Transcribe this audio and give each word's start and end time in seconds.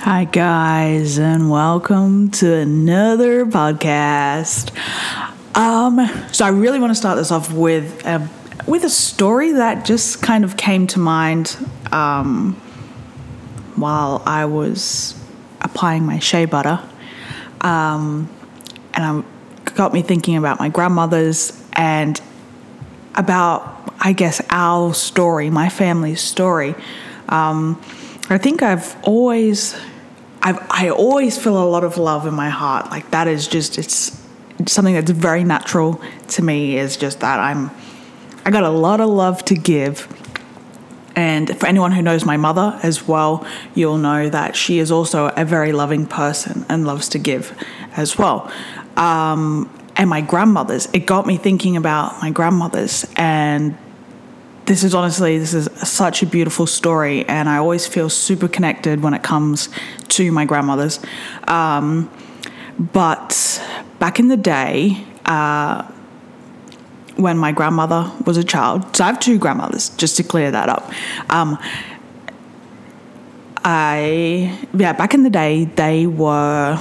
Hi, 0.00 0.26
guys, 0.26 1.18
and 1.18 1.50
welcome 1.50 2.30
to 2.30 2.54
another 2.54 3.44
podcast. 3.44 4.70
Um, 5.56 5.98
so 6.32 6.44
I 6.44 6.50
really 6.50 6.78
want 6.78 6.92
to 6.92 6.94
start 6.94 7.18
this 7.18 7.32
off 7.32 7.52
with 7.52 8.06
a 8.06 8.30
with 8.68 8.84
a 8.84 8.90
story 8.90 9.52
that 9.52 9.84
just 9.84 10.22
kind 10.22 10.44
of 10.44 10.56
came 10.56 10.86
to 10.88 11.00
mind 11.00 11.56
um, 11.90 12.54
while 13.74 14.22
I 14.24 14.44
was 14.44 15.20
applying 15.62 16.04
my 16.04 16.20
shea 16.20 16.44
butter, 16.44 16.80
um, 17.60 18.30
and 18.94 19.24
it 19.66 19.74
got 19.74 19.92
me 19.92 20.02
thinking 20.02 20.36
about 20.36 20.60
my 20.60 20.68
grandmother's 20.68 21.60
and 21.72 22.20
about, 23.16 23.92
I 23.98 24.12
guess, 24.12 24.40
our 24.48 24.94
story, 24.94 25.50
my 25.50 25.68
family's 25.68 26.20
story. 26.20 26.76
Um, 27.28 27.82
I 28.30 28.38
think 28.38 28.62
I've 28.62 28.96
always, 29.04 29.74
I've, 30.42 30.58
I 30.70 30.90
always 30.90 31.38
feel 31.38 31.62
a 31.62 31.64
lot 31.64 31.82
of 31.82 31.96
love 31.96 32.26
in 32.26 32.34
my 32.34 32.50
heart. 32.50 32.90
Like 32.90 33.10
that 33.10 33.26
is 33.26 33.48
just, 33.48 33.78
it's 33.78 34.20
something 34.66 34.94
that's 34.94 35.10
very 35.10 35.44
natural 35.44 36.00
to 36.28 36.42
me. 36.42 36.76
Is 36.76 36.96
just 36.96 37.20
that 37.20 37.38
I'm, 37.38 37.70
I 38.44 38.50
got 38.50 38.64
a 38.64 38.70
lot 38.70 39.00
of 39.00 39.08
love 39.08 39.44
to 39.46 39.54
give. 39.54 40.06
And 41.16 41.58
for 41.58 41.66
anyone 41.66 41.90
who 41.92 42.02
knows 42.02 42.24
my 42.24 42.36
mother 42.36 42.78
as 42.82 43.08
well, 43.08 43.46
you'll 43.74 43.98
know 43.98 44.28
that 44.28 44.54
she 44.54 44.78
is 44.78 44.92
also 44.92 45.28
a 45.28 45.44
very 45.44 45.72
loving 45.72 46.06
person 46.06 46.64
and 46.68 46.86
loves 46.86 47.08
to 47.10 47.18
give 47.18 47.56
as 47.96 48.16
well. 48.16 48.52
Um, 48.96 49.68
and 49.96 50.08
my 50.08 50.20
grandmothers, 50.20 50.86
it 50.92 51.06
got 51.06 51.26
me 51.26 51.36
thinking 51.36 51.76
about 51.76 52.20
my 52.20 52.30
grandmothers 52.30 53.04
and 53.16 53.76
this 54.68 54.84
is 54.84 54.94
honestly 54.94 55.38
this 55.38 55.54
is 55.54 55.66
such 55.88 56.22
a 56.22 56.26
beautiful 56.26 56.66
story 56.66 57.26
and 57.26 57.48
i 57.48 57.56
always 57.56 57.86
feel 57.86 58.10
super 58.10 58.46
connected 58.46 59.02
when 59.02 59.14
it 59.14 59.22
comes 59.22 59.70
to 60.08 60.30
my 60.30 60.44
grandmothers. 60.44 61.00
Um, 61.44 62.10
but 62.78 63.62
back 63.98 64.20
in 64.20 64.28
the 64.28 64.36
day 64.36 65.04
uh, 65.24 65.82
when 67.16 67.38
my 67.38 67.50
grandmother 67.50 68.12
was 68.26 68.36
a 68.36 68.44
child 68.44 68.94
so 68.94 69.04
i 69.04 69.06
have 69.06 69.18
two 69.18 69.38
grandmothers 69.38 69.88
just 69.96 70.16
to 70.18 70.22
clear 70.22 70.50
that 70.50 70.68
up. 70.68 70.92
Um, 71.30 71.58
i 73.64 74.56
yeah 74.74 74.92
back 74.92 75.14
in 75.14 75.22
the 75.22 75.30
day 75.30 75.64
they 75.64 76.06
were 76.06 76.78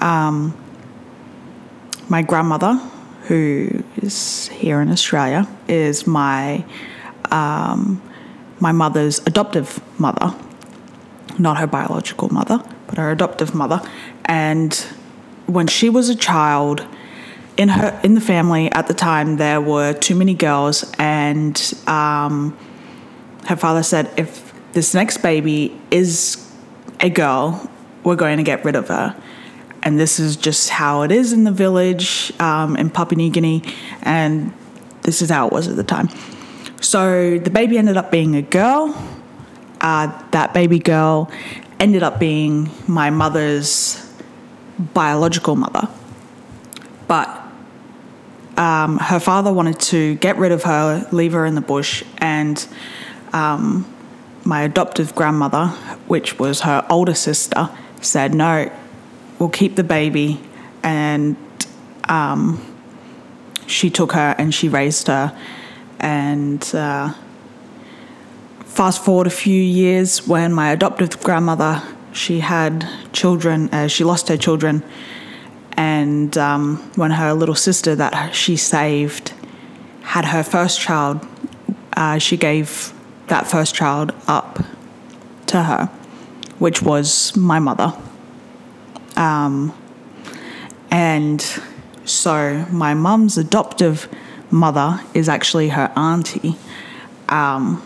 um, 0.00 0.56
my 2.08 2.22
grandmother 2.22 2.74
who 3.24 3.84
is 3.98 4.48
here 4.48 4.80
in 4.80 4.90
australia 4.90 5.46
is 5.68 6.06
my 6.06 6.64
um, 7.32 8.02
my 8.60 8.72
mother's 8.72 9.18
adoptive 9.26 9.80
mother, 9.98 10.34
not 11.38 11.58
her 11.58 11.66
biological 11.66 12.28
mother, 12.32 12.62
but 12.86 12.98
her 12.98 13.10
adoptive 13.10 13.54
mother. 13.54 13.80
And 14.24 14.74
when 15.46 15.66
she 15.66 15.88
was 15.88 16.08
a 16.08 16.16
child, 16.16 16.86
in 17.56 17.68
her 17.68 18.00
in 18.02 18.14
the 18.14 18.20
family 18.20 18.72
at 18.72 18.88
the 18.88 18.94
time 18.94 19.36
there 19.36 19.60
were 19.60 19.92
too 19.92 20.14
many 20.14 20.34
girls, 20.34 20.90
and 20.98 21.74
um, 21.86 22.56
her 23.46 23.56
father 23.56 23.82
said, 23.82 24.10
if 24.16 24.52
this 24.72 24.94
next 24.94 25.18
baby 25.18 25.78
is 25.90 26.46
a 27.00 27.10
girl, 27.10 27.68
we're 28.04 28.16
going 28.16 28.36
to 28.36 28.42
get 28.42 28.64
rid 28.64 28.76
of 28.76 28.88
her. 28.88 29.20
And 29.82 29.98
this 29.98 30.20
is 30.20 30.36
just 30.36 30.68
how 30.70 31.02
it 31.02 31.10
is 31.10 31.32
in 31.32 31.44
the 31.44 31.52
village 31.52 32.32
um, 32.38 32.76
in 32.76 32.90
Papua 32.90 33.16
New 33.16 33.30
Guinea, 33.30 33.62
and 34.02 34.52
this 35.02 35.22
is 35.22 35.30
how 35.30 35.46
it 35.46 35.52
was 35.52 35.68
at 35.68 35.76
the 35.76 35.84
time. 35.84 36.08
So 36.80 37.38
the 37.38 37.50
baby 37.50 37.76
ended 37.76 37.96
up 37.96 38.10
being 38.10 38.34
a 38.36 38.42
girl. 38.42 38.96
Uh, 39.80 40.22
that 40.30 40.54
baby 40.54 40.78
girl 40.78 41.30
ended 41.78 42.02
up 42.02 42.18
being 42.18 42.70
my 42.86 43.10
mother's 43.10 44.06
biological 44.78 45.56
mother. 45.56 45.88
But 47.06 47.28
um, 48.56 48.98
her 48.98 49.20
father 49.20 49.52
wanted 49.52 49.78
to 49.80 50.14
get 50.16 50.36
rid 50.36 50.52
of 50.52 50.62
her, 50.64 51.06
leave 51.12 51.32
her 51.32 51.44
in 51.44 51.54
the 51.54 51.60
bush, 51.60 52.02
and 52.18 52.66
um, 53.32 53.86
my 54.44 54.62
adoptive 54.62 55.14
grandmother, 55.14 55.68
which 56.06 56.38
was 56.38 56.62
her 56.62 56.86
older 56.88 57.14
sister, 57.14 57.70
said, 58.00 58.34
No, 58.34 58.72
we'll 59.38 59.50
keep 59.50 59.76
the 59.76 59.84
baby. 59.84 60.40
And 60.82 61.36
um, 62.08 62.64
she 63.66 63.90
took 63.90 64.12
her 64.12 64.34
and 64.38 64.54
she 64.54 64.68
raised 64.68 65.08
her 65.08 65.36
and 66.00 66.74
uh, 66.74 67.12
fast 68.64 69.04
forward 69.04 69.26
a 69.26 69.30
few 69.30 69.60
years 69.60 70.26
when 70.26 70.52
my 70.52 70.70
adoptive 70.70 71.22
grandmother 71.22 71.82
she 72.12 72.40
had 72.40 72.88
children 73.12 73.68
uh, 73.72 73.86
she 73.86 74.04
lost 74.04 74.28
her 74.28 74.36
children. 74.36 74.82
And 75.76 76.36
um, 76.36 76.76
when 76.96 77.12
her 77.12 77.32
little 77.32 77.54
sister 77.54 77.94
that 77.94 78.34
she 78.34 78.56
saved 78.56 79.32
had 80.02 80.26
her 80.26 80.42
first 80.42 80.80
child 80.80 81.26
uh, 81.96 82.18
she 82.18 82.36
gave 82.36 82.92
that 83.28 83.46
first 83.46 83.74
child 83.74 84.12
up 84.26 84.58
to 85.46 85.62
her 85.62 85.86
which 86.58 86.82
was 86.82 87.34
my 87.36 87.58
mother. 87.58 87.92
Um, 89.16 89.74
and 90.90 91.40
so 92.04 92.66
my 92.70 92.94
mum's 92.94 93.38
adoptive 93.38 94.08
mother 94.50 95.00
is 95.14 95.28
actually 95.28 95.68
her 95.70 95.92
auntie. 95.96 96.56
Um, 97.28 97.82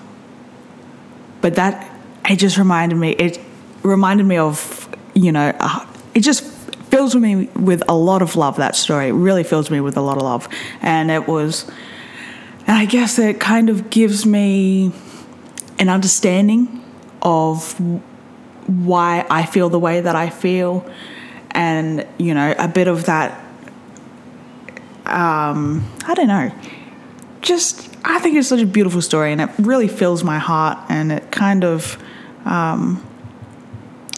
but 1.41 1.57
that 1.57 1.91
it 2.29 2.37
just 2.37 2.57
reminded 2.57 2.97
me. 2.97 3.11
It 3.13 3.39
reminded 3.83 4.25
me 4.27 4.39
of 4.39 4.89
you 5.15 5.33
know. 5.33 5.55
Uh, 5.59 5.87
it 6.15 6.21
just 6.21 6.45
fills 6.91 7.15
me 7.17 7.47
with 7.55 7.83
a 7.89 7.95
lot 7.95 8.23
of 8.23 8.37
love. 8.37 8.57
That 8.57 8.77
story 8.77 9.09
it 9.09 9.13
really 9.13 9.45
fills 9.45 9.71
me 9.71 9.81
with 9.81 9.97
a 9.97 10.01
lot 10.01 10.17
of 10.17 10.23
love, 10.23 10.49
and 10.81 11.11
it 11.11 11.29
was. 11.29 11.71
And 12.67 12.79
I 12.79 12.87
guess 12.87 13.19
it 13.19 13.41
kind 13.41 13.69
of 13.69 13.91
gives 13.91 14.25
me 14.25 14.91
an 15.79 15.91
understanding 15.91 16.83
of 17.21 17.75
why 18.67 19.27
I 19.29 19.45
feel 19.45 19.69
the 19.69 19.79
way 19.79 20.01
that 20.01 20.17
I 20.17 20.31
feel, 20.31 20.89
and 21.51 22.07
you 22.17 22.33
know, 22.33 22.55
a 22.59 22.69
bit 22.69 22.89
of 22.89 23.05
that 23.05 23.39
um, 25.15 25.85
I 26.07 26.15
don't 26.15 26.27
know. 26.27 26.53
Just, 27.41 27.89
I 28.05 28.19
think 28.19 28.37
it's 28.37 28.49
such 28.49 28.61
a 28.61 28.67
beautiful 28.67 29.01
story 29.01 29.33
and 29.33 29.41
it 29.41 29.51
really 29.59 29.87
fills 29.87 30.25
my 30.25 30.39
heart 30.39 30.79
and 30.89 31.13
it 31.13 31.31
kind 31.31 31.65
of, 31.65 32.03
um, 32.45 33.03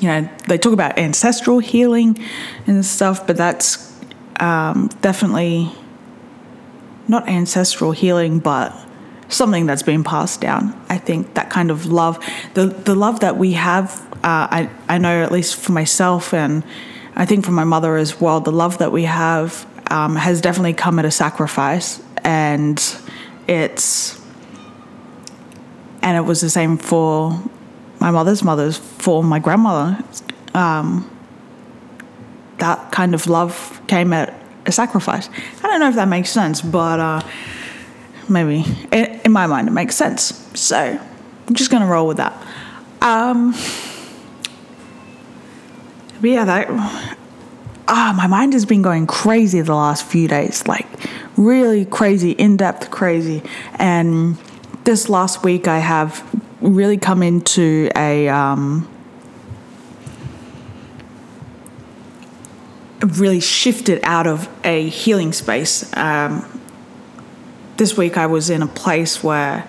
you 0.00 0.08
know, 0.08 0.28
they 0.48 0.58
talk 0.58 0.72
about 0.72 0.98
ancestral 0.98 1.58
healing 1.58 2.18
and 2.66 2.84
stuff, 2.84 3.26
but 3.26 3.36
that's 3.36 3.94
um, 4.40 4.88
definitely 5.02 5.70
not 7.08 7.28
ancestral 7.28 7.92
healing, 7.92 8.38
but 8.38 8.74
something 9.28 9.66
that's 9.66 9.82
been 9.82 10.04
passed 10.04 10.40
down. 10.40 10.78
I 10.88 10.98
think 10.98 11.34
that 11.34 11.50
kind 11.50 11.70
of 11.70 11.86
love, 11.86 12.24
the 12.54 12.66
the 12.66 12.94
love 12.94 13.20
that 13.20 13.36
we 13.36 13.52
have, 13.52 14.00
uh, 14.24 14.46
I 14.50 14.70
I 14.88 14.98
know 14.98 15.22
at 15.22 15.32
least 15.32 15.56
for 15.56 15.72
myself 15.72 16.32
and 16.32 16.62
I 17.14 17.26
think 17.26 17.44
for 17.44 17.52
my 17.52 17.64
mother 17.64 17.96
as 17.96 18.20
well, 18.20 18.40
the 18.40 18.52
love 18.52 18.78
that 18.78 18.92
we 18.92 19.04
have 19.04 19.66
um, 19.90 20.16
has 20.16 20.40
definitely 20.40 20.74
come 20.74 20.98
at 20.98 21.04
a 21.04 21.10
sacrifice, 21.10 22.02
and 22.24 22.82
it's 23.46 24.20
and 26.02 26.16
it 26.16 26.22
was 26.22 26.40
the 26.40 26.50
same 26.50 26.76
for 26.76 27.40
my 28.00 28.10
mother's 28.10 28.42
mother's 28.42 28.78
for 28.78 29.22
my 29.24 29.38
grandmother. 29.38 30.02
Um, 30.54 31.10
that 32.58 32.90
kind 32.90 33.14
of 33.14 33.26
love 33.26 33.80
came 33.86 34.12
at 34.12 34.34
a 34.64 34.72
sacrifice. 34.72 35.28
I 35.62 35.66
don't 35.66 35.80
know 35.80 35.88
if 35.88 35.94
that 35.96 36.08
makes 36.08 36.30
sense, 36.30 36.62
but 36.62 37.00
uh, 37.00 37.20
maybe 38.28 38.64
in, 38.92 39.20
in, 39.24 39.32
my 39.32 39.46
mind 39.46 39.68
it 39.68 39.72
makes 39.72 39.94
sense. 39.94 40.48
So 40.58 40.76
I'm 40.76 41.54
just 41.54 41.70
gonna 41.70 41.86
roll 41.86 42.06
with 42.06 42.16
that. 42.16 42.34
Um, 43.02 43.54
yeah, 46.22 46.44
that 46.44 47.18
ah, 47.88 48.14
my 48.16 48.26
mind 48.26 48.52
has 48.52 48.66
been 48.66 48.82
going 48.82 49.06
crazy 49.06 49.60
the 49.60 49.74
last 49.74 50.04
few 50.04 50.28
days, 50.28 50.66
like 50.66 50.86
really 51.36 51.84
crazy, 51.84 52.32
in 52.32 52.56
depth 52.56 52.90
crazy. 52.90 53.42
And 53.76 54.36
this 54.84 55.08
last 55.08 55.44
week, 55.44 55.68
I 55.68 55.78
have 55.78 56.24
really 56.60 56.96
come 56.96 57.22
into 57.22 57.90
a. 57.96 58.28
Um, 58.28 58.88
really 63.02 63.40
shifted 63.40 64.00
out 64.02 64.26
of 64.26 64.48
a 64.64 64.88
healing 64.88 65.32
space. 65.32 65.94
Um, 65.96 66.44
this 67.76 67.96
week 67.96 68.16
I 68.16 68.26
was 68.26 68.50
in 68.50 68.62
a 68.62 68.66
place 68.66 69.22
where 69.22 69.68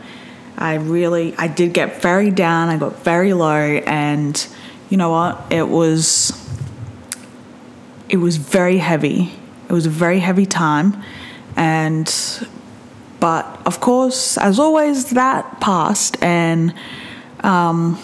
I 0.58 0.76
really 0.76 1.36
I 1.38 1.48
did 1.48 1.74
get 1.74 2.02
very 2.02 2.32
down. 2.32 2.70
I 2.70 2.78
got 2.78 3.04
very 3.04 3.34
low, 3.34 3.54
and 3.54 4.48
you 4.90 4.98
know 4.98 5.12
what? 5.12 5.52
It 5.52 5.68
was 5.68 6.47
it 8.10 8.18
was 8.18 8.38
very 8.38 8.78
heavy. 8.78 9.34
It 9.70 9.74
was 9.74 9.86
a 9.86 9.90
very 9.90 10.20
heavy 10.20 10.46
time. 10.46 11.04
And, 11.56 12.08
but 13.20 13.46
of 13.66 13.80
course, 13.80 14.38
as 14.38 14.60
always, 14.60 15.12
that 15.12 15.60
passed. 15.60 16.22
And 16.24 16.74
um, 17.42 18.00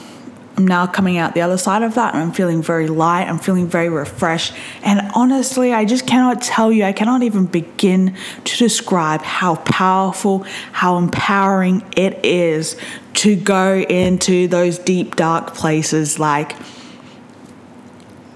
I'm 0.57 0.67
now 0.67 0.85
coming 0.85 1.17
out 1.17 1.33
the 1.33 1.41
other 1.41 1.57
side 1.57 1.81
of 1.81 1.95
that 1.95 2.13
and 2.13 2.21
I'm 2.21 2.31
feeling 2.31 2.61
very 2.61 2.87
light. 2.87 3.27
I'm 3.27 3.39
feeling 3.39 3.67
very 3.67 3.89
refreshed. 3.89 4.53
And 4.83 5.09
honestly, 5.15 5.73
I 5.73 5.85
just 5.85 6.05
cannot 6.05 6.41
tell 6.41 6.71
you, 6.71 6.83
I 6.83 6.91
cannot 6.91 7.23
even 7.23 7.45
begin 7.45 8.15
to 8.43 8.57
describe 8.57 9.21
how 9.23 9.55
powerful, 9.55 10.45
how 10.73 10.97
empowering 10.97 11.83
it 11.97 12.23
is 12.23 12.77
to 13.15 13.35
go 13.35 13.79
into 13.79 14.47
those 14.47 14.77
deep, 14.77 15.15
dark 15.15 15.55
places 15.55 16.19
like 16.19 16.55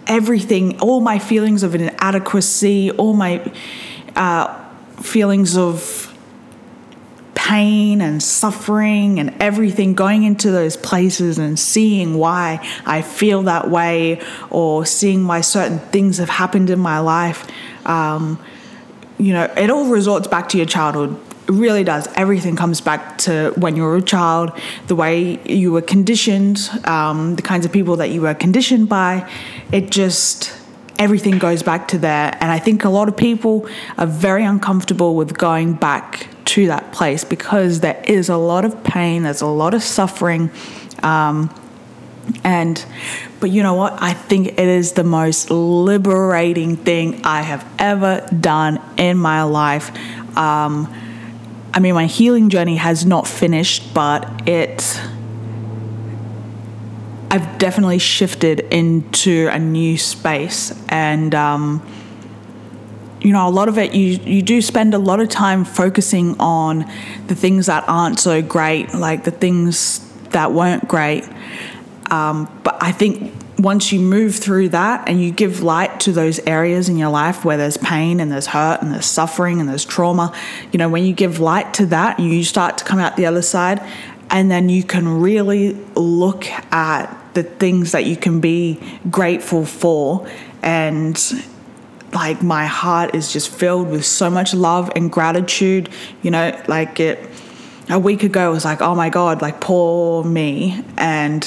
everything, 0.08 0.80
all 0.80 1.00
my 1.02 1.20
feelings 1.20 1.64
of 1.64 1.76
inadequacy, 1.76 2.92
all 2.92 3.14
my 3.14 3.52
uh, 4.16 4.64
feelings 5.02 5.58
of 5.58 6.14
pain 7.48 8.02
and 8.02 8.22
suffering 8.22 9.20
and 9.20 9.34
everything, 9.40 9.94
going 9.94 10.24
into 10.24 10.52
those 10.52 10.76
places 10.76 11.38
and 11.38 11.58
seeing 11.58 12.16
why 12.16 12.60
I 12.86 13.02
feel 13.02 13.44
that 13.44 13.70
way 13.70 14.22
or 14.50 14.86
seeing 14.86 15.28
why 15.28 15.42
certain 15.42 15.80
things 15.80 16.18
have 16.18 16.30
happened 16.30 16.70
in 16.70 16.80
my 16.80 17.00
life. 17.00 17.48
Um, 17.86 18.40
you 19.18 19.34
know, 19.34 19.46
it 19.56 19.70
all 19.70 19.86
resorts 19.86 20.28
back 20.28 20.50
to 20.50 20.58
your 20.58 20.66
childhood. 20.66 21.18
Really 21.48 21.84
does. 21.84 22.08
Everything 22.16 22.56
comes 22.56 22.82
back 22.82 23.18
to 23.20 23.54
when 23.56 23.76
you 23.78 23.84
were 23.84 23.96
a 23.96 24.02
child, 24.02 24.52
the 24.88 24.96
way 24.96 25.40
you 25.46 25.72
were 25.72 25.82
conditioned, 25.82 26.70
um, 26.84 27.36
the 27.36 27.42
kinds 27.42 27.66
of 27.66 27.72
people 27.72 27.96
that 27.98 28.10
you 28.10 28.22
were 28.22 28.34
conditioned 28.34 28.90
by. 28.90 29.30
It 29.72 29.90
just 29.90 30.54
everything 31.00 31.38
goes 31.38 31.64
back 31.64 31.88
to 31.90 31.98
there. 31.98 32.36
And 32.42 32.52
I 32.52 32.60
think 32.60 32.84
a 32.84 32.90
lot 32.90 33.08
of 33.08 33.16
people 33.16 33.68
are 33.98 34.08
very 34.08 34.44
uncomfortable 34.44 35.16
with 35.16 35.38
going 35.38 35.74
back 35.74 36.28
to 36.46 36.68
that 36.68 36.92
place 36.92 37.24
because 37.24 37.82
there 37.82 38.02
is 38.08 38.30
a 38.30 38.38
lot 38.38 38.66
of 38.66 38.84
pain, 38.84 39.24
there's 39.24 39.42
a 39.42 39.48
lot 39.48 39.74
of 39.74 39.84
suffering. 39.84 40.50
Um, 41.04 41.54
and, 42.44 42.84
but 43.40 43.52
you 43.52 43.64
know 43.64 43.76
what? 43.76 44.02
I 44.02 44.14
think 44.14 44.48
it 44.48 44.60
is 44.60 44.94
the 44.94 45.04
most 45.04 45.50
liberating 45.50 46.76
thing 46.76 47.22
I 47.24 47.42
have 47.42 47.66
ever 47.80 48.28
done 48.38 48.82
in 48.98 49.18
my 49.18 49.44
life. 49.44 49.92
Um, 50.38 50.94
I 51.78 51.80
mean, 51.80 51.94
my 51.94 52.08
healing 52.08 52.50
journey 52.50 52.78
has 52.78 53.06
not 53.06 53.28
finished, 53.28 53.94
but 53.94 54.50
it 54.50 55.00
I've 57.30 57.60
definitely 57.60 58.00
shifted 58.00 58.62
into 58.62 59.48
a 59.52 59.60
new 59.60 59.96
space, 60.00 60.74
and 60.90 61.36
um, 61.36 61.86
you 63.22 63.32
know, 63.32 63.48
a 63.48 63.52
lot 63.52 63.70
of 63.70 63.78
it 63.78 63.94
you 63.94 64.18
you 64.26 64.42
do 64.42 64.60
spend 64.60 64.96
a 64.96 64.98
lot 64.98 65.20
of 65.20 65.30
time 65.30 65.64
focusing 65.64 66.36
on 66.40 66.92
the 67.28 67.36
things 67.36 67.68
that 67.68 67.88
aren't 67.88 68.18
so 68.18 68.42
great, 68.42 68.96
like 68.96 69.24
the 69.24 69.30
things 69.30 70.00
that 70.32 70.54
weren't 70.54 70.88
great. 70.88 71.30
Um, 72.10 72.50
but 72.64 72.82
I 72.82 72.92
think 72.92 73.32
once 73.58 73.92
you 73.92 74.00
move 74.00 74.36
through 74.36 74.70
that 74.70 75.08
and 75.10 75.22
you 75.22 75.32
give 75.32 75.64
light 75.64 76.00
to 76.02 76.12
those 76.12 76.40
areas 76.40 76.90
in 76.90 76.98
your 76.98 77.10
life 77.10 77.44
where 77.44 77.58
there's 77.58 77.78
pain 77.78 78.20
and 78.20 78.32
there's 78.32 78.48
hurt 78.48 78.82
and 78.82 78.94
there's 78.94 79.06
suffering 79.06 79.60
and 79.60 79.68
there's 79.68 79.86
trauma, 79.86 80.34
you 80.72 80.78
know, 80.78 80.90
when 80.90 81.04
you 81.04 81.14
give 81.14 81.40
light 81.40 81.74
to 81.74 81.86
that, 81.88 82.20
you 82.20 82.44
start 82.44 82.78
to 82.78 82.86
come 82.86 83.00
out 83.00 83.16
the 83.16 83.26
other 83.26 83.42
side 83.42 83.82
and 84.30 84.52
then 84.52 84.70
you 84.70 84.84
can 84.84 85.08
really 85.22 85.74
look 85.96 86.46
at 86.72 87.06
the 87.34 87.44
things 87.44 87.94
that 87.94 88.06
you 88.06 88.16
can 88.16 88.40
be 88.40 88.80
grateful 89.10 89.66
for. 89.66 90.28
And 90.62 91.20
like 92.14 92.44
my 92.44 92.66
heart 92.66 93.16
is 93.16 93.34
just 93.34 93.50
filled 93.50 93.90
with 93.90 94.06
so 94.06 94.30
much 94.30 94.54
love 94.54 94.90
and 94.96 95.12
gratitude 95.12 95.90
you 96.22 96.32
know 96.32 96.58
like 96.68 97.02
it 97.02 97.20
a 97.90 98.00
week 98.00 98.24
ago 98.24 98.50
it 98.50 98.54
was 98.54 98.64
like 98.64 98.82
oh 98.82 98.96
my 98.96 99.10
god 99.10 99.42
like 99.42 99.60
poor 99.60 100.24
me. 100.24 100.84
And 100.98 101.44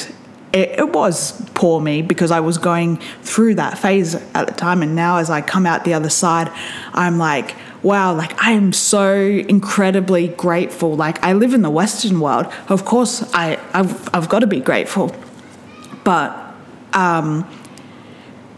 it, 0.53 0.81
it, 0.81 0.93
was 0.93 1.41
poor 1.55 1.81
me 1.81 2.03
because 2.03 2.31
I 2.31 2.41
was 2.41 2.59
going 2.59 2.97
through 3.23 3.55
that 3.57 3.79
phase 3.79 4.15
at 4.15 4.47
the 4.47 4.53
time. 4.53 4.83
And 4.83 4.97
now, 4.97 5.19
as 5.19 5.31
I 5.31 5.41
come 5.41 5.67
out 5.67 5.85
the 5.85 5.95
other 5.95 6.11
side, 6.11 6.51
I'm 6.93 7.19
like, 7.19 7.55
wow, 7.83 8.15
like 8.15 8.41
I 8.43 8.53
am 8.53 8.73
so 8.73 9.15
incredibly 9.15 10.29
grateful. 10.29 10.97
Like 10.97 11.23
I 11.23 11.33
live 11.33 11.55
in 11.55 11.63
the 11.63 11.71
Western 11.71 12.21
world. 12.21 12.47
Of 12.69 12.85
course, 12.85 13.23
I, 13.33 13.59
I've, 13.73 14.15
I've 14.15 14.29
got 14.29 14.41
to 14.41 14.47
be 14.47 14.61
grateful. 14.61 15.15
But 16.05 16.37
um, 16.93 17.49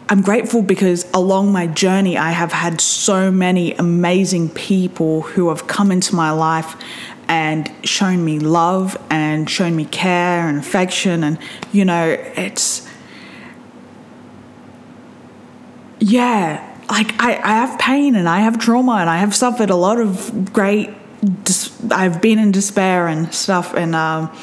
I'm 0.08 0.22
grateful 0.22 0.62
because 0.62 1.10
along 1.12 1.52
my 1.52 1.66
journey, 1.66 2.18
I 2.18 2.32
have 2.32 2.52
had 2.52 2.80
so 2.80 3.30
many 3.30 3.74
amazing 3.74 4.50
people 4.50 5.22
who 5.22 5.48
have 5.48 5.66
come 5.66 5.90
into 5.90 6.14
my 6.14 6.30
life 6.30 6.76
and 7.28 7.70
shown 7.84 8.24
me 8.24 8.38
love 8.38 8.96
and 9.10 9.48
shown 9.48 9.74
me 9.76 9.84
care 9.84 10.48
and 10.48 10.58
affection. 10.58 11.24
And, 11.24 11.38
you 11.72 11.84
know, 11.84 12.08
it's, 12.36 12.88
yeah, 15.98 16.68
like 16.90 17.14
I, 17.22 17.36
I 17.36 17.52
have 17.52 17.78
pain 17.78 18.16
and 18.16 18.28
I 18.28 18.40
have 18.40 18.58
trauma 18.58 18.96
and 18.96 19.08
I 19.08 19.18
have 19.18 19.34
suffered 19.34 19.70
a 19.70 19.76
lot 19.76 19.98
of 19.98 20.52
great. 20.52 20.90
Dis- 21.44 21.72
I've 21.90 22.20
been 22.20 22.38
in 22.40 22.50
despair 22.50 23.06
and 23.06 23.32
stuff, 23.32 23.74
and 23.74 23.94
um, 23.94 24.36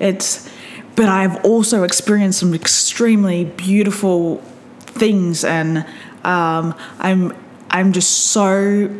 it's. 0.00 0.48
But 0.96 1.10
I've 1.10 1.44
also 1.44 1.82
experienced 1.82 2.38
some 2.38 2.54
extremely 2.54 3.44
beautiful 3.44 4.38
things, 4.80 5.44
and 5.44 5.84
um, 6.24 6.74
I'm 6.98 7.36
I'm 7.68 7.92
just 7.92 8.28
so. 8.28 8.90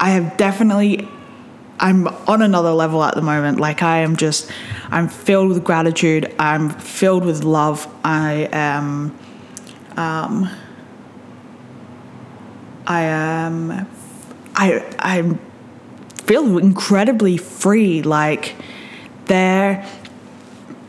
I 0.00 0.10
have 0.10 0.36
definitely. 0.36 1.08
I'm 1.80 2.08
on 2.08 2.42
another 2.42 2.72
level 2.72 3.02
at 3.04 3.14
the 3.14 3.22
moment. 3.22 3.60
Like 3.60 3.82
I 3.82 3.98
am 3.98 4.16
just. 4.16 4.50
I'm 4.90 5.08
filled 5.08 5.48
with 5.48 5.64
gratitude. 5.64 6.34
I'm 6.38 6.70
filled 6.70 7.24
with 7.24 7.44
love. 7.44 7.86
I 8.04 8.48
am. 8.52 9.16
Um, 9.96 10.48
I 12.88 13.02
am 13.02 13.86
I 14.56 14.82
I 14.98 15.38
feel 16.24 16.58
incredibly 16.58 17.36
free 17.36 18.02
like 18.02 18.56
there 19.26 19.86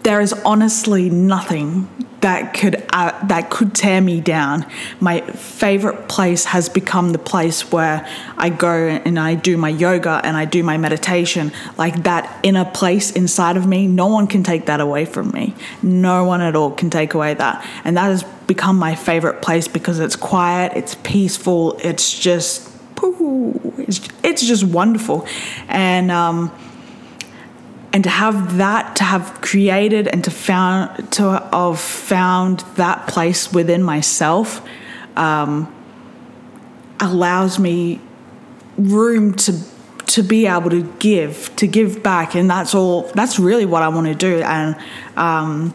there 0.10 0.22
is 0.22 0.34
honestly 0.44 1.08
nothing 1.08 1.88
that 2.22 2.56
could 2.56 2.84
uh, 2.92 3.28
that 3.28 3.52
could 3.52 3.76
tear 3.76 4.02
me 4.02 4.20
down. 4.20 4.66
My 5.00 5.22
favorite 5.22 6.10
place 6.10 6.46
has 6.46 6.68
become 6.68 7.12
the 7.12 7.20
place 7.20 7.72
where 7.72 8.08
I 8.36 8.50
go 8.50 8.88
and 8.88 9.20
I 9.20 9.36
do 9.36 9.56
my 9.56 9.70
yoga 9.70 10.20
and 10.24 10.36
I 10.36 10.46
do 10.46 10.64
my 10.64 10.80
meditation. 10.80 11.52
Like 11.78 12.02
that 12.06 12.40
inner 12.42 12.66
place 12.66 13.12
inside 13.12 13.56
of 13.56 13.68
me, 13.68 13.86
no 13.86 14.08
one 14.08 14.26
can 14.26 14.42
take 14.42 14.66
that 14.66 14.82
away 14.82 15.06
from 15.06 15.30
me. 15.30 15.54
No 15.84 16.24
one 16.24 16.42
at 16.42 16.56
all 16.56 16.72
can 16.72 16.90
take 16.90 17.14
away 17.14 17.36
that. 17.36 17.64
And 17.84 17.96
that 17.96 18.06
has 18.06 18.24
become 18.48 18.80
my 18.80 18.96
favorite 18.96 19.44
place 19.44 19.68
because 19.68 20.00
it's 20.00 20.16
quiet, 20.16 20.72
it's 20.76 20.96
peaceful, 21.04 21.78
it's 21.84 22.18
just 22.18 22.68
it's, 23.02 24.08
it's 24.24 24.48
just 24.48 24.64
wonderful. 24.64 25.28
And 25.68 26.10
um 26.10 26.52
and 27.92 28.04
to 28.04 28.10
have 28.10 28.58
that 28.58 28.96
to 28.98 29.04
have 29.04 29.42
created 29.42 30.08
and 30.08 30.24
to 30.24 30.32
found 30.32 31.12
to 31.14 31.24
have 31.52 31.80
found 31.80 32.60
that 32.76 33.08
place 33.08 33.52
within 33.52 33.82
myself 33.82 34.62
um, 35.16 35.74
allows 37.00 37.60
me 37.60 38.00
room 38.78 39.34
to 39.34 39.54
to 40.08 40.24
be 40.24 40.48
able 40.48 40.70
to 40.70 40.84
give 41.00 41.56
to 41.56 41.68
give 41.68 42.02
back. 42.02 42.36
And 42.36 42.50
that's 42.50 42.74
all 42.74 43.04
that's 43.14 43.40
really 43.40 43.66
what 43.66 43.82
i 43.84 43.88
want 43.90 44.08
to 44.08 44.16
do. 44.16 44.42
And 44.42 44.76
um, 45.18 45.74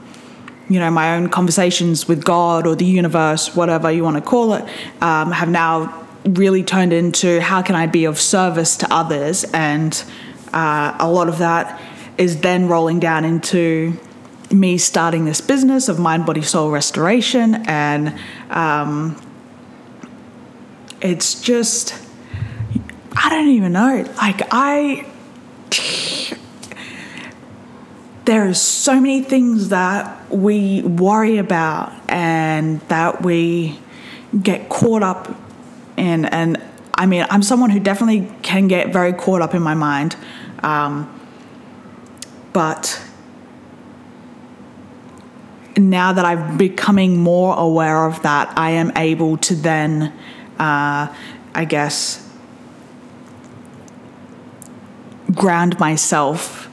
you 0.68 0.78
know 0.78 0.90
my 0.90 1.16
own 1.16 1.28
conversations 1.28 2.09
with 2.09 2.25
god 2.25 2.66
or 2.66 2.75
the 2.75 2.87
universe 2.87 3.54
whatever 3.54 3.90
you 3.90 4.02
want 4.02 4.16
to 4.16 4.23
call 4.23 4.54
it 4.54 4.64
um, 5.02 5.30
have 5.30 5.50
now 5.50 6.06
really 6.25 6.62
turned 6.62 6.90
into 6.90 7.38
how 7.38 7.61
can 7.61 7.75
i 7.75 7.87
be 7.87 8.06
of 8.06 8.18
service 8.18 8.76
to 8.78 8.87
others? 8.92 9.44
And 9.52 10.02
uh, 10.54 10.97
a 10.99 11.11
lot 11.11 11.28
of 11.28 11.38
that 11.38 11.78
is 12.16 12.40
then 12.40 12.68
rolling 12.68 13.00
down 13.00 13.25
into 13.25 13.99
me 14.50 14.78
starting 14.78 15.25
this 15.25 15.40
business 15.40 15.88
of 15.88 15.99
mind, 15.99 16.26
body, 16.26 16.42
soul 16.42 16.71
restoration. 16.71 17.54
And 17.66 18.18
um, 18.50 19.21
it's 21.00 21.40
just, 21.40 21.94
I 23.16 23.28
don't 23.30 23.49
even 23.49 23.73
know. 23.73 24.04
Like, 24.16 24.42
I, 24.50 25.06
there 28.25 28.49
are 28.49 28.54
so 28.54 29.00
many 29.00 29.23
things 29.23 29.71
that 29.71 30.30
we 30.30 30.83
worry 30.83 31.38
about 31.38 31.92
and 32.09 32.80
that 32.83 33.23
we 33.23 33.78
get 34.40 34.68
caught 34.68 35.02
up 35.02 35.35
in. 35.97 36.25
And 36.26 36.62
I 36.94 37.06
mean, 37.06 37.26
I'm 37.28 37.42
someone 37.42 37.71
who 37.71 37.80
definitely 37.80 38.30
can 38.42 38.68
get 38.68 38.92
very 38.92 39.12
caught 39.12 39.42
up 39.42 39.54
in 39.54 39.62
my 39.62 39.75
mind. 39.75 40.16
Um, 40.62 41.13
but 42.55 43.03
now 45.77 46.13
that 46.13 46.25
I'm 46.25 46.57
becoming 46.57 47.19
more 47.19 47.59
aware 47.59 48.07
of 48.07 48.23
that, 48.23 48.57
I 48.57 48.71
am 48.71 48.93
able 48.97 49.37
to 49.39 49.55
then, 49.57 50.13
uh, 50.59 51.13
I 51.55 51.65
guess, 51.69 52.21
ground 55.35 55.79
myself 55.81 56.71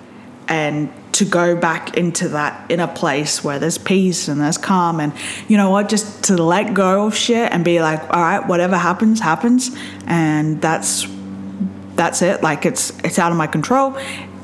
and 0.47 0.93
to 1.13 1.25
go 1.25 1.55
back 1.55 1.97
into 1.97 2.29
that 2.29 2.69
inner 2.69 2.87
place 2.87 3.43
where 3.43 3.57
there's 3.57 3.79
peace 3.79 4.27
and 4.27 4.39
there's 4.39 4.57
calm 4.57 4.99
and 4.99 5.13
you 5.47 5.57
know 5.57 5.69
what 5.69 5.89
just 5.89 6.25
to 6.25 6.37
let 6.37 6.73
go 6.73 7.05
of 7.05 7.15
shit 7.15 7.51
and 7.51 7.65
be 7.65 7.81
like 7.81 8.01
all 8.03 8.21
right 8.21 8.47
whatever 8.47 8.77
happens 8.77 9.19
happens. 9.19 9.75
And 10.05 10.61
that's 10.61 11.07
that's 11.95 12.21
it. 12.21 12.43
Like 12.43 12.65
it's 12.65 12.91
it's 13.03 13.17
out 13.17 13.31
of 13.31 13.37
my 13.37 13.47
control 13.47 13.97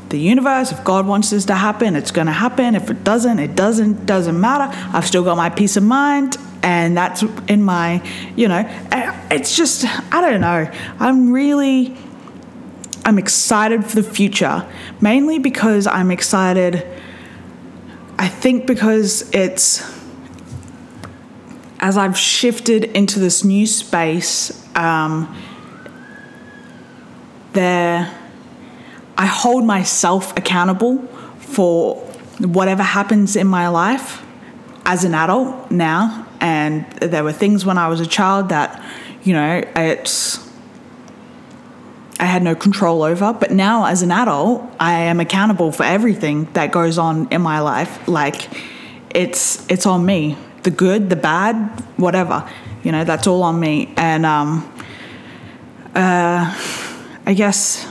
the 0.10 0.20
universe 0.20 0.72
if 0.72 0.84
god 0.84 1.06
wants 1.06 1.30
this 1.30 1.46
to 1.46 1.56
happen 1.56 1.96
it's 1.96 2.12
going 2.12 2.28
to 2.28 2.34
happen 2.34 2.76
if 2.76 2.90
it 2.90 3.04
doesn't 3.04 3.40
it 3.40 3.56
doesn't 3.56 4.06
doesn't 4.06 4.40
matter 4.40 4.74
i've 4.94 5.06
still 5.06 5.24
got 5.24 5.36
my 5.38 5.50
peace 5.50 5.78
of 5.78 5.84
mind 5.84 6.38
and 6.64 6.98
that's 6.98 7.24
in 7.48 7.64
my 7.64 8.02
you 8.36 8.48
know 8.48 8.64
it's 9.30 9.56
just 9.56 9.86
i 10.14 10.22
don't 10.22 10.42
know 10.42 10.70
i'm 11.00 11.32
really 11.32 11.96
I'm 13.08 13.18
excited 13.18 13.86
for 13.86 13.96
the 13.96 14.04
future, 14.04 14.68
mainly 15.00 15.40
because 15.40 15.88
I'm 15.88 16.12
excited. 16.12 16.86
I 18.20 18.28
think 18.28 18.68
because 18.68 19.34
it's 19.34 19.82
as 21.80 21.98
I've 21.98 22.18
shifted 22.18 22.84
into 22.84 23.20
this 23.20 23.46
new 23.46 23.66
space, 23.66 24.52
um, 24.76 25.34
there 27.54 28.14
I 29.18 29.26
hold 29.26 29.66
myself 29.66 30.36
accountable 30.38 31.00
for 31.40 31.96
whatever 32.40 32.84
happens 32.84 33.36
in 33.36 33.48
my 33.48 33.68
life 33.68 34.24
as 34.86 35.04
an 35.04 35.16
adult 35.16 35.72
now. 35.72 36.26
And 36.40 36.90
there 37.02 37.24
were 37.24 37.34
things 37.34 37.66
when 37.66 37.78
I 37.78 37.88
was 37.88 38.00
a 38.00 38.06
child 38.06 38.50
that, 38.50 38.84
you 39.24 39.34
know, 39.34 39.64
it's 39.76 40.48
I 42.20 42.26
had 42.26 42.44
no 42.44 42.56
control 42.56 43.04
over. 43.04 43.34
But 43.34 43.52
now, 43.52 43.86
as 43.86 44.02
an 44.02 44.12
adult, 44.12 44.64
I 44.80 44.94
am 44.94 45.20
accountable 45.20 45.72
for 45.72 45.84
everything 45.84 46.46
that 46.54 46.72
goes 46.72 46.98
on 46.98 47.28
in 47.32 47.42
my 47.42 47.60
life. 47.60 48.08
Like, 48.08 48.50
it's 49.14 49.66
it's 49.70 49.86
on 49.86 50.06
me. 50.06 50.38
The 50.64 50.72
good, 50.72 51.10
the 51.10 51.16
bad, 51.16 51.56
whatever. 51.98 52.48
You 52.84 52.92
know, 52.92 53.04
that's 53.04 53.28
all 53.28 53.44
on 53.44 53.60
me. 53.60 53.94
And 53.98 54.26
um, 54.26 54.72
uh, 55.96 56.56
I 57.26 57.34
guess 57.34 57.86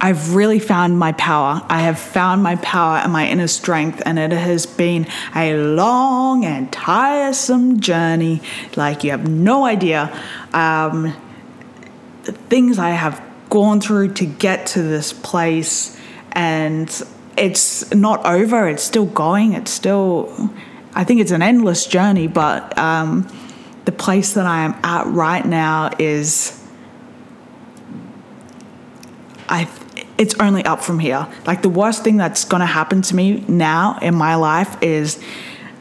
I've 0.00 0.36
really 0.36 0.60
found 0.60 0.96
my 0.98 1.10
power. 1.12 1.60
I 1.68 1.80
have 1.80 1.98
found 1.98 2.40
my 2.42 2.54
power 2.56 2.98
and 2.98 3.12
my 3.12 3.26
inner 3.28 3.48
strength, 3.48 4.00
and 4.06 4.16
it 4.16 4.30
has 4.30 4.64
been 4.64 5.08
a 5.34 5.56
long 5.56 6.44
and 6.44 6.72
tiresome 6.72 7.80
journey. 7.80 8.40
Like, 8.76 9.02
you 9.02 9.10
have 9.10 9.28
no 9.28 9.64
idea. 9.64 10.16
Um, 10.52 11.16
the 12.22 12.32
things 12.32 12.78
I 12.78 12.90
have 12.90 13.20
gone 13.50 13.80
through 13.80 14.12
to 14.14 14.26
get 14.26 14.66
to 14.68 14.82
this 14.82 15.12
place, 15.12 15.98
and 16.30 16.88
it's 17.36 17.92
not 17.92 18.24
over. 18.24 18.68
It's 18.68 18.84
still 18.84 19.06
going. 19.06 19.54
It's 19.54 19.72
still, 19.72 20.50
I 20.94 21.02
think 21.02 21.20
it's 21.20 21.32
an 21.32 21.42
endless 21.42 21.86
journey, 21.86 22.28
but 22.28 22.78
um, 22.78 23.26
the 23.84 23.92
place 23.92 24.34
that 24.34 24.46
I 24.46 24.64
am 24.64 24.74
at 24.84 25.08
right 25.08 25.44
now 25.44 25.90
is, 25.98 26.64
I. 29.48 29.68
It's 30.18 30.34
only 30.40 30.64
up 30.64 30.82
from 30.82 30.98
here. 30.98 31.28
Like 31.46 31.62
the 31.62 31.68
worst 31.68 32.02
thing 32.02 32.16
that's 32.16 32.44
going 32.44 32.60
to 32.60 32.66
happen 32.66 33.02
to 33.02 33.14
me 33.14 33.44
now 33.46 33.98
in 34.02 34.14
my 34.14 34.34
life 34.34 34.76
is 34.82 35.22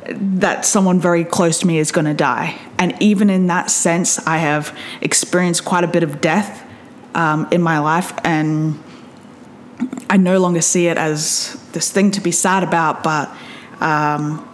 that 0.10 0.64
someone 0.66 1.00
very 1.00 1.26
close 1.26 1.60
to 1.60 1.68
me 1.68 1.80
is 1.80 1.92
going 1.92 2.06
to 2.06 2.14
die. 2.14 2.58
And 2.78 2.96
even 3.02 3.30
in 3.30 3.48
that 3.48 3.70
sense, 3.70 4.26
I 4.28 4.38
have 4.38 4.78
experienced 5.02 5.66
quite 5.66 5.84
a 5.84 5.88
bit 5.88 6.04
of 6.04 6.22
death 6.22 6.64
um, 7.16 7.48
in 7.52 7.62
my 7.62 7.80
life. 7.80 8.14
And 8.24 8.82
I 10.10 10.18
no 10.18 10.40
longer 10.40 10.62
see 10.62 10.88
it 10.88 10.98
as 10.98 11.60
this 11.74 11.92
thing 11.92 12.12
to 12.12 12.22
be 12.22 12.32
sad 12.32 12.64
about, 12.64 13.04
but, 13.04 13.36
um, 13.82 14.48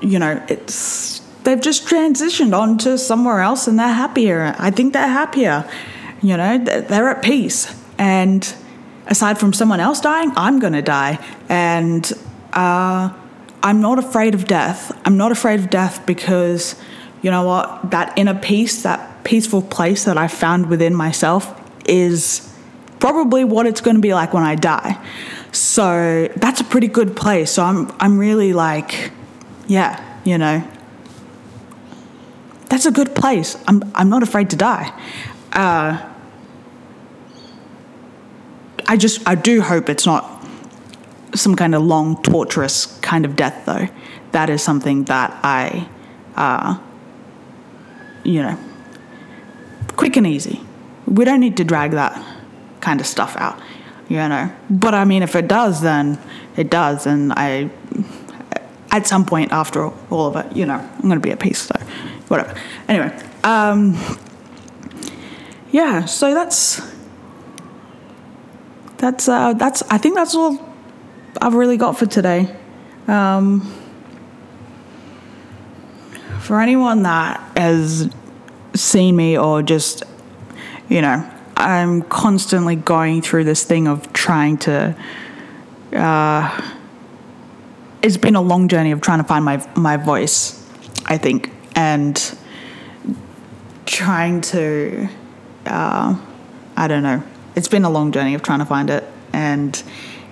you 0.00 0.18
know, 0.18 0.42
it's. 0.48 1.20
They've 1.44 1.60
just 1.60 1.86
transitioned 1.86 2.58
on 2.58 2.78
to 2.78 2.96
somewhere 2.96 3.40
else 3.40 3.68
and 3.68 3.78
they're 3.78 3.86
happier. 3.86 4.54
I 4.58 4.70
think 4.70 4.94
they're 4.94 5.06
happier. 5.06 5.68
You 6.22 6.38
know, 6.38 6.56
they're 6.56 7.10
at 7.10 7.22
peace. 7.22 7.83
And 7.98 8.54
aside 9.06 9.38
from 9.38 9.52
someone 9.52 9.80
else 9.80 10.00
dying, 10.00 10.32
I'm 10.36 10.58
going 10.58 10.72
to 10.72 10.82
die. 10.82 11.24
And, 11.48 12.10
uh, 12.52 13.12
I'm 13.64 13.80
not 13.80 13.98
afraid 13.98 14.34
of 14.34 14.44
death. 14.44 14.92
I'm 15.06 15.16
not 15.16 15.32
afraid 15.32 15.58
of 15.58 15.70
death 15.70 16.04
because, 16.04 16.78
you 17.22 17.30
know 17.30 17.44
what, 17.44 17.90
that 17.92 18.12
inner 18.18 18.38
peace, 18.38 18.82
that 18.82 19.24
peaceful 19.24 19.62
place 19.62 20.04
that 20.04 20.18
I 20.18 20.28
found 20.28 20.68
within 20.68 20.94
myself 20.94 21.58
is 21.86 22.54
probably 23.00 23.42
what 23.42 23.66
it's 23.66 23.80
going 23.80 23.96
to 23.96 24.02
be 24.02 24.12
like 24.12 24.34
when 24.34 24.42
I 24.42 24.54
die. 24.54 25.02
So 25.50 26.28
that's 26.36 26.60
a 26.60 26.64
pretty 26.64 26.88
good 26.88 27.16
place. 27.16 27.52
So 27.52 27.62
I'm, 27.62 27.90
I'm 28.00 28.18
really 28.18 28.52
like, 28.52 29.12
yeah, 29.66 30.20
you 30.24 30.36
know, 30.36 30.62
that's 32.68 32.84
a 32.84 32.90
good 32.90 33.14
place. 33.14 33.56
I'm, 33.66 33.82
I'm 33.94 34.10
not 34.10 34.22
afraid 34.22 34.50
to 34.50 34.56
die. 34.56 34.92
Uh, 35.54 36.13
I 38.86 38.96
just, 38.96 39.26
I 39.26 39.34
do 39.34 39.60
hope 39.60 39.88
it's 39.88 40.06
not 40.06 40.30
some 41.34 41.56
kind 41.56 41.74
of 41.74 41.82
long, 41.82 42.22
torturous 42.22 42.98
kind 43.00 43.24
of 43.24 43.36
death, 43.36 43.64
though. 43.66 43.88
That 44.32 44.50
is 44.50 44.62
something 44.62 45.04
that 45.04 45.38
I, 45.42 45.88
uh, 46.36 46.78
you 48.24 48.42
know, 48.42 48.58
quick 49.96 50.16
and 50.16 50.26
easy. 50.26 50.60
We 51.06 51.24
don't 51.24 51.40
need 51.40 51.56
to 51.58 51.64
drag 51.64 51.92
that 51.92 52.20
kind 52.80 53.00
of 53.00 53.06
stuff 53.06 53.36
out, 53.36 53.60
you 54.08 54.16
know. 54.16 54.52
But 54.70 54.94
I 54.94 55.04
mean, 55.04 55.22
if 55.22 55.34
it 55.34 55.48
does, 55.48 55.80
then 55.80 56.18
it 56.56 56.70
does. 56.70 57.06
And 57.06 57.32
I, 57.32 57.70
at 58.90 59.06
some 59.06 59.24
point 59.24 59.52
after 59.52 59.90
all 60.10 60.26
of 60.26 60.36
it, 60.36 60.56
you 60.56 60.66
know, 60.66 60.74
I'm 60.74 61.02
going 61.02 61.14
to 61.14 61.20
be 61.20 61.30
at 61.30 61.40
peace, 61.40 61.62
so 61.62 61.74
whatever. 62.28 62.54
Anyway, 62.88 63.16
um, 63.42 63.96
yeah, 65.72 66.04
so 66.04 66.34
that's. 66.34 66.93
That's 69.04 69.28
uh, 69.28 69.52
that's. 69.52 69.82
I 69.90 69.98
think 69.98 70.14
that's 70.14 70.34
all 70.34 70.58
I've 71.38 71.52
really 71.52 71.76
got 71.76 71.98
for 71.98 72.06
today. 72.06 72.48
Um, 73.06 73.60
for 76.40 76.58
anyone 76.58 77.02
that 77.02 77.38
has 77.54 78.08
seen 78.72 79.14
me 79.14 79.36
or 79.36 79.60
just, 79.60 80.04
you 80.88 81.02
know, 81.02 81.30
I'm 81.54 82.00
constantly 82.00 82.76
going 82.76 83.20
through 83.20 83.44
this 83.44 83.62
thing 83.64 83.88
of 83.88 84.10
trying 84.14 84.56
to. 84.68 84.96
Uh, 85.92 86.72
it's 88.02 88.16
been 88.16 88.36
a 88.36 88.40
long 88.40 88.68
journey 88.68 88.92
of 88.92 89.02
trying 89.02 89.18
to 89.18 89.24
find 89.24 89.44
my 89.44 89.62
my 89.76 89.98
voice, 89.98 90.66
I 91.04 91.18
think, 91.18 91.52
and 91.76 92.16
trying 93.84 94.40
to. 94.40 95.10
Uh, 95.66 96.18
I 96.74 96.88
don't 96.88 97.02
know. 97.02 97.22
It's 97.54 97.68
been 97.68 97.84
a 97.84 97.90
long 97.90 98.10
journey 98.10 98.34
of 98.34 98.42
trying 98.42 98.58
to 98.58 98.64
find 98.64 98.90
it, 98.90 99.04
and 99.32 99.80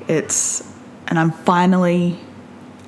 it's 0.08 0.68
and 1.06 1.18
I'm 1.18 1.30
finally, 1.30 2.18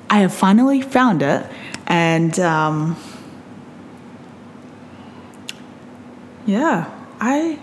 I 0.09 0.19
have 0.19 0.33
finally 0.33 0.81
found 0.81 1.21
it, 1.21 1.45
and 1.87 2.37
um, 2.39 2.97
yeah, 6.45 6.91
I, 7.19 7.59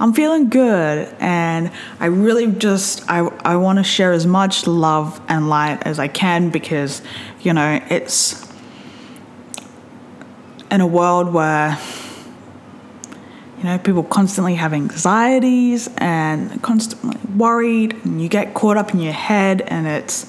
I'm 0.00 0.14
feeling 0.14 0.48
good, 0.48 1.14
and 1.20 1.70
I 2.00 2.06
really 2.06 2.50
just 2.52 3.02
I 3.10 3.18
I 3.44 3.56
want 3.56 3.78
to 3.78 3.84
share 3.84 4.12
as 4.12 4.26
much 4.26 4.66
love 4.66 5.20
and 5.28 5.48
light 5.48 5.82
as 5.82 5.98
I 5.98 6.08
can 6.08 6.50
because, 6.50 7.02
you 7.40 7.52
know, 7.52 7.80
it's 7.90 8.50
in 10.70 10.80
a 10.80 10.86
world 10.86 11.32
where 11.32 11.78
you 13.64 13.70
know, 13.70 13.78
people 13.78 14.02
constantly 14.02 14.56
have 14.56 14.74
anxieties 14.74 15.88
and 15.96 16.62
constantly 16.62 17.18
worried, 17.34 17.94
and 18.04 18.20
you 18.20 18.28
get 18.28 18.52
caught 18.52 18.76
up 18.76 18.92
in 18.92 19.00
your 19.00 19.14
head, 19.14 19.62
and 19.62 19.86
it's 19.86 20.26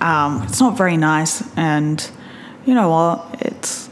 um, 0.00 0.42
it's 0.42 0.58
not 0.58 0.76
very 0.76 0.96
nice. 0.96 1.44
And 1.56 2.04
you 2.66 2.74
know 2.74 2.88
what? 2.88 3.36
It's 3.42 3.88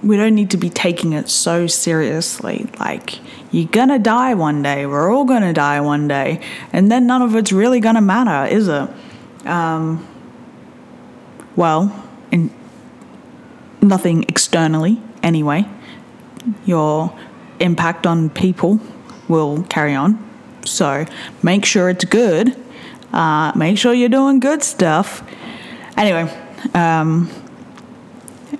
we 0.00 0.16
don't 0.16 0.36
need 0.36 0.50
to 0.50 0.56
be 0.56 0.70
taking 0.70 1.12
it 1.12 1.28
so 1.28 1.66
seriously. 1.66 2.70
Like 2.78 3.18
you're 3.50 3.66
gonna 3.66 3.98
die 3.98 4.34
one 4.34 4.62
day. 4.62 4.86
We're 4.86 5.12
all 5.12 5.24
gonna 5.24 5.52
die 5.52 5.80
one 5.80 6.06
day, 6.06 6.40
and 6.72 6.92
then 6.92 7.08
none 7.08 7.20
of 7.20 7.34
it's 7.34 7.50
really 7.50 7.80
gonna 7.80 8.00
matter, 8.00 8.48
is 8.48 8.68
it? 8.68 8.88
Um, 9.44 10.06
well, 11.56 12.08
in 12.30 12.52
nothing 13.82 14.22
externally 14.28 15.02
anyway. 15.20 15.66
Your 16.64 17.12
impact 17.60 18.06
on 18.06 18.30
people 18.30 18.80
will 19.28 19.62
carry 19.64 19.94
on. 19.94 20.24
So 20.64 21.06
make 21.42 21.64
sure 21.64 21.88
it's 21.88 22.04
good. 22.04 22.56
Uh, 23.12 23.52
make 23.56 23.78
sure 23.78 23.94
you're 23.94 24.08
doing 24.08 24.40
good 24.40 24.62
stuff. 24.62 25.22
Anyway, 25.96 26.30
um, 26.74 27.30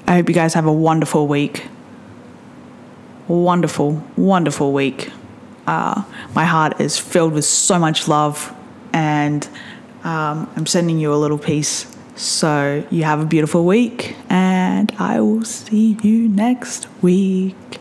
I 0.06 0.14
hope 0.14 0.28
you 0.28 0.34
guys 0.34 0.54
have 0.54 0.66
a 0.66 0.72
wonderful 0.72 1.26
week. 1.26 1.66
Wonderful, 3.28 4.02
wonderful 4.16 4.72
week. 4.72 5.10
Uh, 5.66 6.02
my 6.34 6.44
heart 6.44 6.80
is 6.80 6.98
filled 6.98 7.34
with 7.34 7.44
so 7.44 7.78
much 7.78 8.08
love 8.08 8.54
and 8.92 9.46
um, 10.04 10.50
I'm 10.56 10.66
sending 10.66 10.98
you 10.98 11.12
a 11.12 11.16
little 11.16 11.38
peace. 11.38 11.94
So 12.16 12.84
you 12.90 13.04
have 13.04 13.20
a 13.20 13.24
beautiful 13.24 13.64
week, 13.64 14.16
and 14.28 14.92
I 14.98 15.20
will 15.20 15.44
see 15.44 15.96
you 16.02 16.28
next 16.28 16.88
week. 17.00 17.78